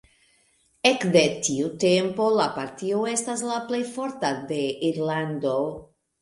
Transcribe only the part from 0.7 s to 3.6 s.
Ekde tiu tempo la partio estas la